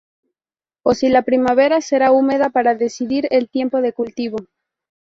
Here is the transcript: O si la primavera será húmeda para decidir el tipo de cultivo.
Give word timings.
O 0.81 0.95
si 0.95 1.09
la 1.09 1.21
primavera 1.21 1.79
será 1.79 2.11
húmeda 2.11 2.49
para 2.49 2.73
decidir 2.73 3.27
el 3.29 3.49
tipo 3.51 3.81
de 3.81 3.93
cultivo. 3.93 4.37